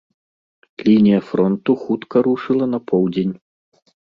[0.87, 3.35] Лінія фронту хутка рушыла на поўдзень.